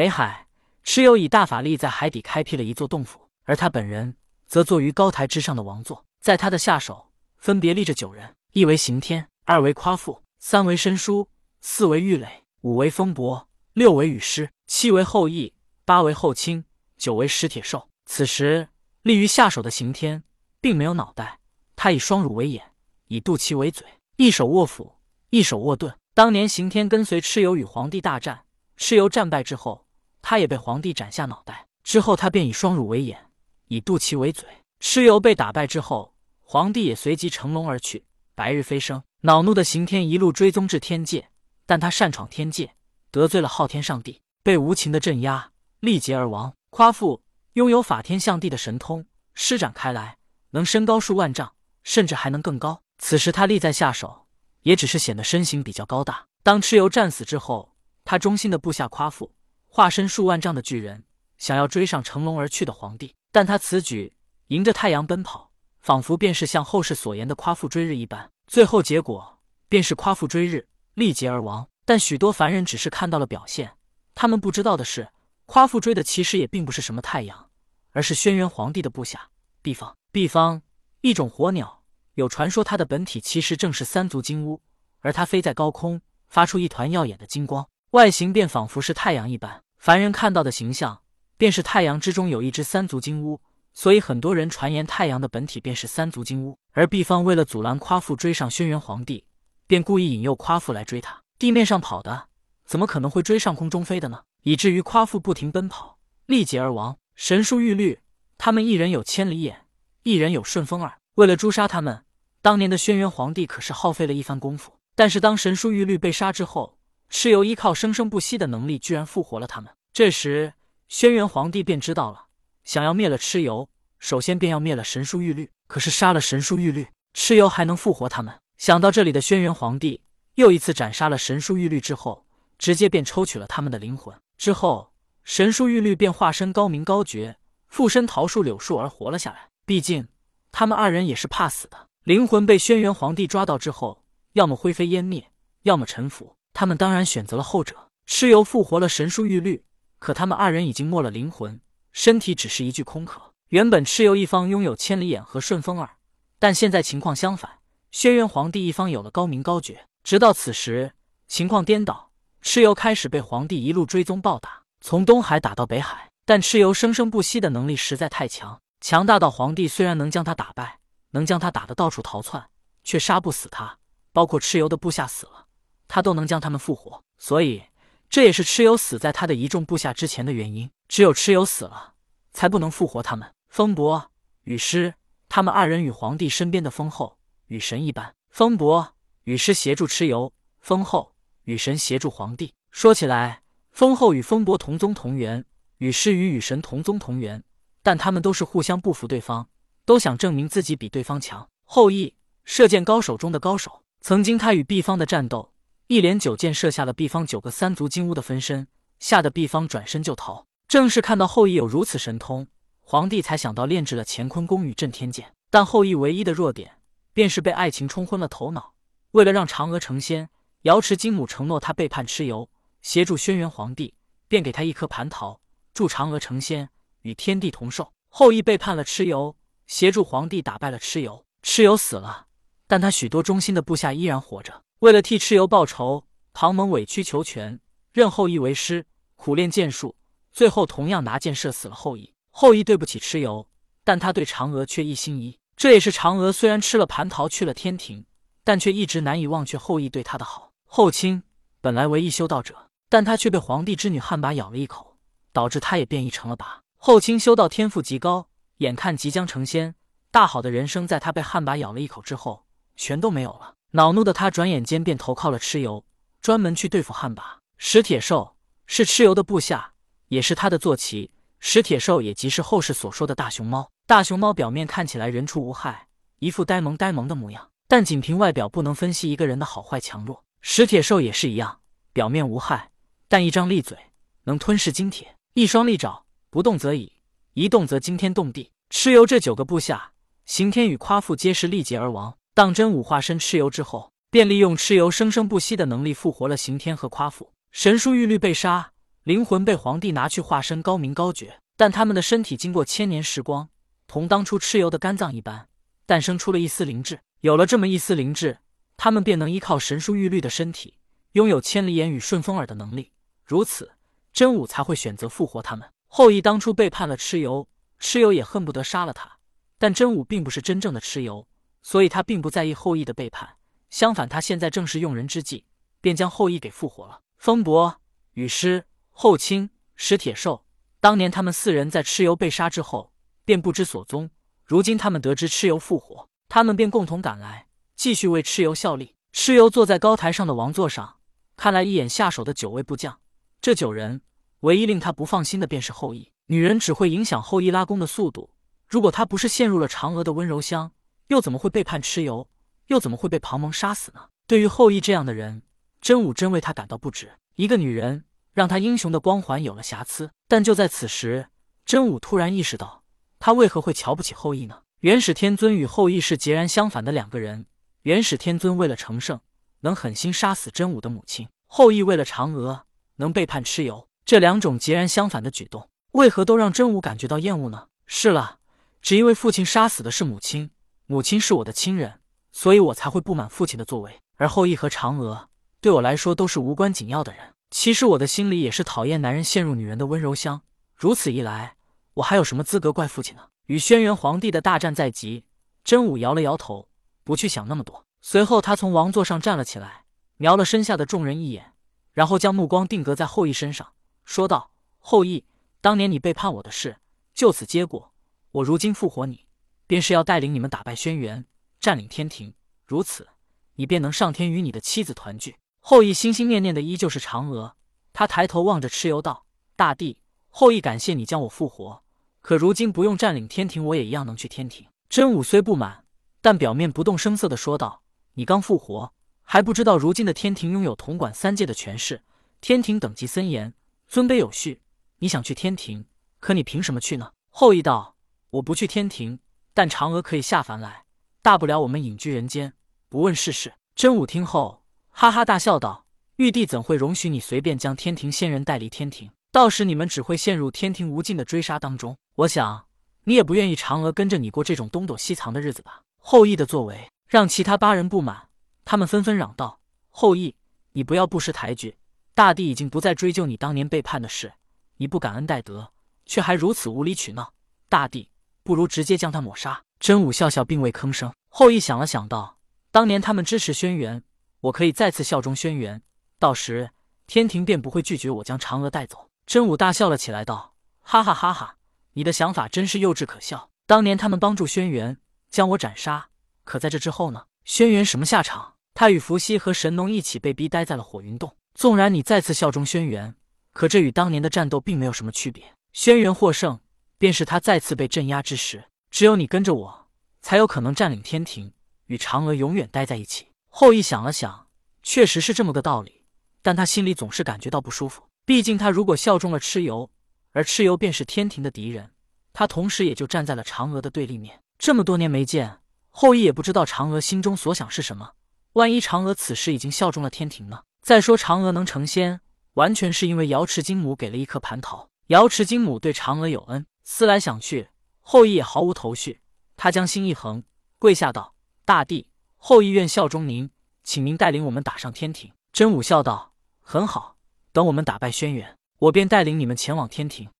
[0.00, 0.46] 北海，
[0.82, 11.28] 蚩尤以大法力在海底开辟了一座洞府，而他本人则坐于高台之上的王座，在他的下手分别立着九人：一为刑天，二为夸父，三为申叔，
[11.60, 15.52] 四为玉垒，五为风伯，六为羽师，七为后羿，
[15.84, 16.64] 八为后卿，
[16.96, 17.86] 九为石铁兽。
[18.06, 18.70] 此时
[19.02, 20.24] 立于下手的刑天
[20.62, 21.40] 并没有脑袋，
[21.76, 22.72] 他以双乳为眼，
[23.08, 23.86] 以肚脐为嘴，
[24.16, 24.94] 一手握斧，
[25.28, 25.94] 一手握盾。
[26.14, 28.46] 当年刑天跟随蚩尤与皇帝大战，
[28.78, 29.84] 蚩尤战败之后，
[30.22, 31.66] 他也被皇帝斩下脑袋。
[31.82, 33.30] 之后他便以双乳为眼，
[33.68, 34.48] 以肚脐为嘴。
[34.80, 38.04] 蚩尤被打败之后，皇帝也随即乘龙而去，
[38.34, 39.02] 白日飞升。
[39.22, 41.30] 恼怒的刑天一路追踪至天界，
[41.66, 42.74] 但他擅闯天界，
[43.10, 45.50] 得罪了昊天上帝，被无情的镇压，
[45.80, 46.54] 力竭而亡。
[46.70, 47.22] 夸父
[47.54, 50.16] 拥有法天象地的神通，施展开来
[50.50, 52.82] 能身高数万丈，甚至还能更高。
[52.98, 54.26] 此时他立在下手。
[54.62, 56.26] 也只是显得身形比较高大。
[56.42, 59.32] 当蚩尤战死之后，他忠心的部下夸父
[59.72, 61.04] 化身数万丈的巨人，
[61.38, 63.14] 想要追上乘龙而去的皇帝。
[63.30, 64.12] 但他此举
[64.48, 68.28] 迎着太阳奔跑，仿佛便是像后世所言的夸父追日一般。
[68.48, 71.68] 最后结果便是夸父追日，力竭而亡。
[71.84, 73.72] 但许多凡人只是看到了表现，
[74.16, 75.08] 他们不知道的是，
[75.46, 77.48] 夸父追的其实也并不是什么太阳，
[77.92, 79.30] 而是轩辕皇帝的部下
[79.62, 79.96] 毕方。
[80.10, 80.62] 毕方，
[81.02, 81.84] 一种火鸟。
[82.14, 84.60] 有传说，它的本体其实正是三足金乌，
[84.98, 89.62] 而它飞在高空，发出一团耀眼的金光，外形便仿佛是太阳一般。
[89.78, 91.00] 凡人看到的形象，
[91.36, 93.40] 便是太阳之中有一只三足金乌，
[93.72, 96.56] 所以很多人传言太阳的本体便是三足金乌。
[96.72, 99.24] 而毕方为了阻拦夸父追上轩辕皇帝，
[99.66, 101.20] 便故意引诱夸父来追他。
[101.36, 102.28] 地面上跑的，
[102.64, 104.20] 怎么可能会追上空中飞的呢？
[104.44, 106.96] 以至于夸父不停奔跑，力竭而亡。
[107.16, 107.98] 神书玉律，
[108.38, 109.66] 他们一人有千里眼，
[110.04, 112.04] 一人有顺风耳，为了诛杀他们。
[112.40, 116.78] 当年的轩辕皇帝可是耗费了一番功夫，但是当神书玉律被杀之后，
[117.10, 119.72] 蚩尤依靠生生不息的能力，居然复活了他们。
[119.92, 120.54] 这时，
[120.88, 122.26] 轩辕皇帝便知道了，
[122.64, 125.50] 想要灭了蚩尤，首先便要灭了神书玉律。
[125.66, 128.40] 可是杀了神书玉律，蚩尤还能复活他们？
[128.58, 130.02] 想到这里的轩辕皇帝
[130.34, 132.24] 又一次斩杀了神书玉律之后，
[132.58, 134.16] 直接便抽取了他们的灵魂。
[134.36, 134.92] 之后，
[135.24, 139.48] 神书玉律便化身高明高绝，附身桃树柳树而活了下来。
[139.66, 140.08] 毕竟，
[140.52, 141.88] 他们二人也是怕死的。
[142.04, 145.30] 灵魂被轩辕皇帝抓到之后，要么灰飞烟灭，
[145.62, 146.36] 要么臣服。
[146.52, 147.88] 他们当然选择了后者。
[148.06, 149.64] 蚩尤复活了神书玉律，
[149.98, 151.60] 可他们二人已经没了灵魂，
[151.92, 153.32] 身体只是一具空壳。
[153.50, 155.96] 原本蚩尤一方拥有千里眼和顺风耳，
[156.38, 157.58] 但现在情况相反，
[157.90, 159.86] 轩辕皇帝一方有了高明高绝。
[160.02, 160.94] 直到此时，
[161.28, 162.10] 情况颠倒，
[162.42, 166.10] 蚩尤开始被皇帝一路追踪暴打，从东海打到北海。
[166.24, 170.80] 但蚩尤生生不息的能力实在太强，强大到皇帝虽然能将他打败。
[171.12, 172.48] 能将他打得到处逃窜，
[172.84, 173.78] 却杀不死他。
[174.12, 175.46] 包括蚩尤的部下死了，
[175.92, 177.02] 他都能将他们复活。
[177.18, 177.64] 所以，
[178.08, 180.70] 这也是蚩尤死在他的一众部下之前的原因。
[180.86, 181.94] 只有蚩尤死了，
[182.32, 183.28] 才不能复活他们。
[183.48, 184.10] 风伯、
[184.44, 184.94] 雨师，
[185.28, 187.18] 他们二人与皇帝身边的风后、
[187.48, 188.14] 雨神一般。
[188.30, 191.12] 风伯、雨师协助蚩尤，风后、
[191.44, 192.54] 雨神协助皇帝。
[192.70, 193.42] 说起来，
[193.72, 195.44] 风后与风伯同宗同源，
[195.78, 197.42] 雨师与雨神同宗同源，
[197.82, 199.48] 但他们都是互相不服对方。
[199.84, 201.48] 都想证明自己比对方强。
[201.64, 202.14] 后羿，
[202.44, 203.82] 射箭高手中的高手。
[204.00, 205.52] 曾经他与毕方的战斗，
[205.90, 208.68] 一连九箭射下了毕方九个三足金乌的分身，
[209.00, 210.46] 吓得毕方转身就逃。
[210.68, 212.46] 正是看到后羿有如此神通，
[212.80, 215.34] 皇帝才想到炼制了乾坤宫与震天剑。
[215.50, 216.78] 但后羿唯一的弱点，
[217.12, 218.74] 便是被爱情冲昏了头脑。
[219.10, 220.30] 为了让嫦娥成仙，
[220.62, 222.48] 瑶池金母承诺他背叛蚩尤，
[222.82, 223.94] 协助轩辕皇帝，
[224.28, 225.40] 便给他一颗蟠桃，
[225.74, 226.68] 助嫦娥成仙，
[227.02, 227.90] 与天地同寿。
[228.08, 229.34] 后羿背叛了蚩尤。
[229.66, 232.26] 协助皇帝打败了蚩尤，蚩尤死了，
[232.68, 234.62] 但他许多忠心的部下依然活着。
[234.80, 237.60] 为了替蚩尤报仇，唐蒙委曲求全，
[237.92, 239.94] 任后羿为师，苦练剑术，
[240.32, 242.14] 最后同样拿箭射死了后羿。
[242.30, 243.46] 后羿对不起蚩尤，
[243.84, 245.38] 但他对嫦娥却一心一意。
[245.54, 248.06] 这也是嫦娥虽然吃了蟠桃去了天庭，
[248.42, 250.50] 但却一直难以忘却后羿对她的好。
[250.64, 251.22] 后卿
[251.60, 254.96] 本来为一修道者，但他却被皇帝之女旱魃咬了一口，
[255.30, 256.60] 导致他也变异成了魃。
[256.78, 258.28] 后卿修道天赋极高。
[258.56, 259.74] 眼看即将成仙，
[260.10, 263.56] 大好的人生在他被旱魃咬了一口之后，全都没有了。
[263.72, 265.84] 恼怒的他转眼间便投靠了蚩尤，
[266.20, 267.22] 专门去对付旱魃。
[267.56, 268.34] 石铁兽
[268.66, 269.74] 是蚩尤的部下，
[270.08, 271.12] 也是他的坐骑。
[271.38, 273.70] 石铁兽也即是后世所说的大熊猫。
[273.86, 275.86] 大熊猫表面看起来人畜无害，
[276.18, 280.24] 一副呆萌呆萌的模样，但仅凭外表不能分析一个人的好坏强弱。
[280.42, 281.60] 石铁兽也是一样，
[281.92, 282.72] 表面无害，
[283.08, 283.78] 但一张利嘴
[284.24, 286.94] 能吞噬金铁，一双利爪不动则已。
[287.34, 288.50] 一动则惊天动地。
[288.70, 289.92] 蚩尤这九个部下，
[290.26, 292.16] 刑天与夸父皆是力竭而亡。
[292.40, 297.34] 当真武化身蚩尤之后，便利用蚩尤生生不息的能力复活了刑天和夸父。
[297.52, 298.72] 神书玉律被杀，
[299.02, 301.38] 灵魂被皇帝拿去化身，高明高绝。
[301.58, 303.50] 但他们的身体经过千年时光，
[303.86, 305.48] 同当初蚩尤的肝脏一般，
[305.84, 307.00] 诞生出了一丝灵智。
[307.20, 308.38] 有了这么一丝灵智，
[308.78, 310.78] 他们便能依靠神书玉律的身体，
[311.12, 312.90] 拥有千里眼与顺风耳的能力。
[313.22, 313.72] 如此，
[314.14, 315.68] 真武才会选择复活他们。
[315.88, 317.46] 后羿当初背叛了蚩尤，
[317.78, 319.18] 蚩尤也恨不得杀了他。
[319.58, 321.26] 但真武并不是真正的蚩尤，
[321.62, 323.36] 所以他并不在意后羿的背叛。
[323.68, 325.44] 相反，他现在正是用人之际，
[325.80, 327.02] 便将后羿给复活了。
[327.18, 327.80] 风伯、
[328.12, 330.44] 雨师、后卿、石铁兽。
[330.80, 332.92] 当年他们四人在蚩尤被杀之后，
[333.24, 334.10] 便不知所踪。
[334.44, 337.46] 如今他们得知蚩尤复活，他们便共同赶来，
[337.76, 338.96] 继续为蚩尤效力。
[339.12, 340.96] 蚩尤坐在高台上的王座上，
[341.36, 342.98] 看来一眼下手的九位部将。
[343.40, 344.00] 这九人，
[344.40, 346.10] 唯一令他不放心的便是后羿。
[346.26, 348.30] 女人只会影响后羿拉弓的速度。
[348.66, 350.72] 如果他不是陷入了嫦娥的温柔乡，
[351.10, 352.26] 又怎么会背叛蚩尤？
[352.66, 354.08] 又怎么会被庞蒙杀死呢？
[354.26, 355.42] 对于后羿这样的人，
[355.80, 357.12] 真武真为他感到不值。
[357.36, 358.04] 一个女人。
[358.32, 361.26] 让他英雄的光环有了瑕疵，但就在此时，
[361.66, 362.84] 真武突然意识到，
[363.18, 364.62] 他为何会瞧不起后羿呢？
[364.80, 367.46] 元始天尊与后羿是截然相反的两个人。
[367.82, 369.20] 元始天尊为了成圣，
[369.60, 372.66] 能狠心杀死真武的母亲；后羿为了嫦娥，
[372.96, 373.88] 能背叛蚩尤。
[374.04, 377.66] 这两种截然相反的举动，为何都让真武感觉到厌恶呢？
[377.84, 378.38] 是了，
[378.80, 380.50] 只因为父亲杀死的是母亲，
[380.90, 382.00] 母亲是我的亲人，
[382.32, 384.00] 所以我才会不满父亲的作为。
[384.16, 385.28] 而后羿和嫦娥，
[385.60, 387.32] 对我来说都是无关紧要的人。
[387.48, 390.42] 其实我的心里也是讨厌男人陷入女人的温柔乡。
[390.74, 391.54] 如此一来，
[391.94, 393.22] 我还有什么资格怪父亲呢？
[393.46, 395.22] 与轩辕皇帝的大战在即，
[395.62, 396.66] 真武摇了摇头，
[397.04, 397.84] 不去想那么多。
[398.00, 399.84] 随后，他从王座上站了起来，
[400.16, 401.52] 瞄了身下的众人一眼，
[401.92, 404.50] 然后将目光定格在后羿身上，说道
[404.80, 405.24] ：“后羿，
[405.60, 406.78] 当年你背叛我的事
[407.14, 407.92] 就此结果。
[408.32, 409.24] 我如今复活你，
[409.70, 411.22] 便是要带领你们打败轩辕，
[411.60, 412.34] 占领天庭。
[412.66, 413.06] 如此，
[413.54, 417.54] 你便能上天与你的妻子团聚。”后羿心心念念的依旧是嫦娥，
[417.92, 421.84] 他抬头望着蚩尤道：“大帝，后羿感谢你将我复活，
[422.20, 425.84] 可如今不用占领天庭，我也一样能去天庭。”真武虽不满，
[426.20, 427.82] 但表面不动声色的说道
[428.14, 428.92] ：“你刚复活，
[429.22, 432.02] 还不知道如今的天庭拥有统管三界的权势，
[432.40, 433.54] 天庭等级森严，
[433.86, 434.62] 尊卑有序。
[434.98, 435.84] 你想去天庭，
[436.18, 437.94] 可你凭什么去呢？”后羿道
[438.30, 439.20] ：“我不去天庭，
[439.60, 440.86] 但嫦娥可以下凡来，
[441.20, 442.54] 大不了我们隐居人间，
[442.88, 444.62] 不问世事。”真武听后。
[444.88, 445.84] 哈哈大笑道
[446.16, 449.10] ：“玉帝怎会容许你随便将天庭仙人带离天庭？
[449.30, 451.94] 到时你们只会陷入天庭无尽的追杀当中。
[452.14, 452.64] 我想
[453.04, 458.28] 你也不愿意嫦娥跟着你过这种东躲西藏的日子吧？”后羿的作为让其他八人不满，
[458.64, 459.60] 他们纷纷嚷道
[459.92, 460.34] ：“后羿，
[460.72, 461.76] 你不要不识抬举！
[462.14, 464.32] 大帝已经不再追究你当年背叛的事，
[464.78, 465.70] 你不感恩戴德，
[466.06, 467.34] 却还如此无理取闹，
[467.68, 468.08] 大帝
[468.42, 471.12] 不如直接将他抹杀。”真武笑笑，并未吭声。
[471.28, 472.38] 后羿想了想道
[472.70, 474.02] ：“当年他们支持轩辕。”
[474.40, 475.80] 我可以再次效忠轩辕，
[476.18, 476.70] 到时
[477.06, 479.08] 天庭便不会拒绝我将嫦娥带走。
[479.26, 481.56] 真武大笑了起来，道：“哈哈哈哈！
[481.92, 483.50] 你的想法真是幼稚可笑。
[483.66, 484.96] 当年他们帮助轩辕
[485.28, 486.08] 将我斩杀，
[486.44, 487.24] 可在这之后呢？
[487.44, 488.54] 轩辕什么下场？
[488.72, 491.36] 他与伏羲和神农一起被逼待在了火云洞。
[491.54, 493.12] 纵然你再次效忠轩辕，
[493.52, 495.44] 可这与当年的战斗并没有什么区别。
[495.74, 496.58] 轩辕获胜，
[497.00, 498.62] 便是他再次被镇压之时。
[498.90, 499.86] 只有你跟着我，
[500.20, 501.50] 才有可能占领天庭，
[501.86, 504.48] 与嫦娥永远待在一起。”后羿想了想，
[504.82, 506.02] 确实是这么个道理，
[506.42, 508.02] 但他心里总是感觉到不舒服。
[508.26, 509.90] 毕竟他如果效忠了蚩尤，
[510.32, 511.90] 而蚩尤便是天庭的敌人，
[512.34, 514.38] 他同时也就站在了嫦娥的对立面。
[514.58, 518.12] 这么多年没见，后羿也不知道嫦娥心中所想是什么。
[518.52, 520.60] 万一嫦娥此时已经效忠了天庭呢？
[520.82, 522.20] 再说嫦娥能成仙，
[522.54, 524.90] 完全是因为瑶池金母给了一颗蟠桃。
[525.06, 526.66] 瑶池金母对嫦娥有恩。
[526.92, 527.68] 思来想去，
[528.00, 529.20] 后羿也毫无头绪。
[529.56, 530.42] 他将心一横，
[530.80, 533.48] 跪下道：“大帝。”后羿愿效忠您，
[533.84, 535.32] 请您带领我们打上天庭。
[535.52, 537.14] 真武笑道：“很好，
[537.52, 540.30] 等我们打败轩辕，我便带领你们前往天庭。”